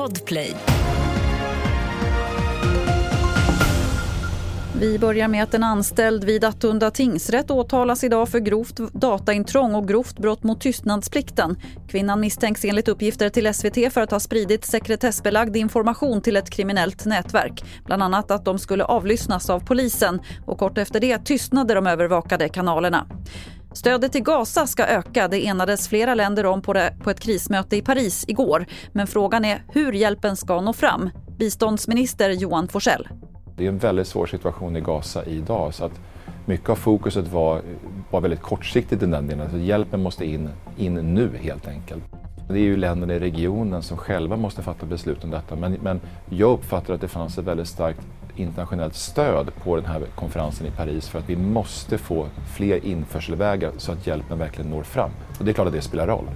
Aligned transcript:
Podplay. 0.00 0.56
Vi 4.80 4.98
börjar 4.98 5.28
med 5.28 5.42
att 5.42 5.54
en 5.54 5.64
anställd 5.64 6.24
vid 6.24 6.44
Attunda 6.44 6.90
tingsrätt 6.90 7.50
åtalas 7.50 8.04
idag 8.04 8.28
för 8.28 8.38
grovt 8.38 8.76
dataintrång 8.76 9.74
och 9.74 9.88
grovt 9.88 10.18
brott 10.18 10.42
mot 10.42 10.60
tystnadsplikten. 10.60 11.56
Kvinnan 11.88 12.20
misstänks 12.20 12.64
enligt 12.64 12.88
uppgifter 12.88 13.28
till 13.28 13.54
SVT 13.54 13.92
för 13.92 14.00
att 14.00 14.10
ha 14.10 14.20
spridit 14.20 14.64
sekretessbelagd 14.64 15.56
information 15.56 16.20
till 16.20 16.36
ett 16.36 16.50
kriminellt 16.50 17.04
nätverk. 17.04 17.64
Bland 17.84 18.02
annat 18.02 18.30
att 18.30 18.44
de 18.44 18.58
skulle 18.58 18.84
avlyssnas 18.84 19.50
av 19.50 19.60
polisen 19.60 20.20
och 20.46 20.58
kort 20.58 20.78
efter 20.78 21.00
det 21.00 21.18
tystnade 21.18 21.74
de 21.74 21.86
övervakade 21.86 22.48
kanalerna. 22.48 23.06
Stödet 23.72 24.12
till 24.12 24.22
Gaza 24.22 24.66
ska 24.66 24.86
öka. 24.86 25.28
Det 25.28 25.46
enades 25.46 25.88
flera 25.88 26.14
länder 26.14 26.46
om 26.46 26.62
på, 26.62 26.72
det, 26.72 26.94
på 27.02 27.10
ett 27.10 27.20
krismöte 27.20 27.76
i 27.76 27.82
Paris 27.82 28.24
igår. 28.28 28.66
Men 28.92 29.06
frågan 29.06 29.44
är 29.44 29.62
hur 29.68 29.92
hjälpen 29.92 30.36
ska 30.36 30.60
nå 30.60 30.72
fram. 30.72 31.10
Biståndsminister 31.38 32.30
Johan 32.30 32.68
Forsell. 32.68 33.08
Det 33.56 33.64
är 33.64 33.68
en 33.68 33.78
väldigt 33.78 34.06
svår 34.06 34.26
situation 34.26 34.76
i 34.76 34.80
Gaza 34.80 35.24
idag 35.24 35.74
så 35.74 35.84
att 35.84 36.00
mycket 36.46 36.68
av 36.68 36.74
fokuset 36.74 37.28
var, 37.28 37.62
var 38.10 38.20
väldigt 38.20 38.42
kortsiktigt 38.42 39.02
i 39.02 39.06
den 39.06 39.26
delen. 39.26 39.50
Så 39.50 39.56
hjälpen 39.56 40.02
måste 40.02 40.24
in, 40.24 40.48
in 40.76 40.94
nu 40.94 41.30
helt 41.42 41.68
enkelt. 41.68 42.02
Det 42.52 42.58
är 42.58 42.62
ju 42.62 42.76
länderna 42.76 43.14
i 43.14 43.18
regionen 43.18 43.82
som 43.82 43.96
själva 43.96 44.36
måste 44.36 44.62
fatta 44.62 44.86
beslut 44.86 45.24
om 45.24 45.30
detta 45.30 45.56
men, 45.56 45.72
men 45.82 46.00
jag 46.28 46.50
uppfattar 46.50 46.94
att 46.94 47.00
det 47.00 47.08
fanns 47.08 47.38
ett 47.38 47.44
väldigt 47.44 47.68
starkt 47.68 48.00
internationellt 48.36 48.94
stöd 48.94 49.50
på 49.64 49.76
den 49.76 49.84
här 49.84 50.02
konferensen 50.14 50.66
i 50.66 50.70
Paris 50.70 51.08
för 51.08 51.18
att 51.18 51.28
vi 51.28 51.36
måste 51.36 51.98
få 51.98 52.26
fler 52.56 52.84
införselvägar 52.86 53.72
så 53.76 53.92
att 53.92 54.06
hjälpen 54.06 54.38
verkligen 54.38 54.70
når 54.70 54.82
fram. 54.82 55.10
Och 55.38 55.44
det 55.44 55.50
är 55.50 55.52
klart 55.52 55.66
att 55.66 55.72
det 55.72 55.82
spelar 55.82 56.06
roll. 56.06 56.26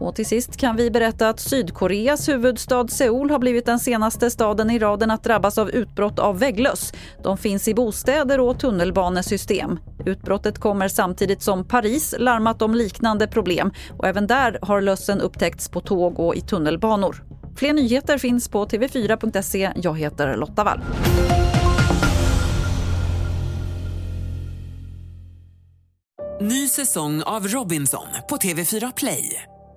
Och 0.00 0.14
till 0.14 0.26
sist 0.26 0.56
kan 0.56 0.76
vi 0.76 0.90
berätta 0.90 1.28
att 1.28 1.40
Sydkoreas 1.40 2.28
huvudstad 2.28 2.88
Seoul 2.88 3.30
har 3.30 3.38
blivit 3.38 3.66
den 3.66 3.78
senaste 3.78 4.30
staden 4.30 4.70
i 4.70 4.78
raden 4.78 5.10
att 5.10 5.24
drabbas 5.24 5.58
av 5.58 5.70
utbrott 5.70 6.18
av 6.18 6.38
vägglöss. 6.38 6.92
De 7.22 7.38
finns 7.38 7.68
i 7.68 7.74
bostäder 7.74 8.40
och 8.40 8.60
tunnelbanesystem. 8.60 9.78
Utbrottet 10.06 10.58
kommer 10.58 10.88
samtidigt 10.88 11.42
som 11.42 11.64
Paris 11.64 12.14
larmat 12.18 12.62
om 12.62 12.74
liknande 12.74 13.26
problem 13.26 13.72
och 13.98 14.06
även 14.06 14.26
där 14.26 14.58
har 14.62 14.80
lössen 14.80 15.20
upptäckts 15.20 15.68
på 15.68 15.80
tåg 15.80 16.18
och 16.18 16.34
i 16.34 16.40
tunnelbanor. 16.40 17.22
Fler 17.56 17.72
nyheter 17.72 18.18
finns 18.18 18.48
på 18.48 18.66
tv4.se. 18.66 19.72
Jag 19.76 19.98
heter 19.98 20.36
Lotta 20.36 20.64
Wall. 20.64 20.80
Ny 26.40 26.68
säsong 26.68 27.22
av 27.22 27.48
Robinson 27.48 28.06
på 28.28 28.36
TV4 28.36 28.92
Play. 28.96 29.42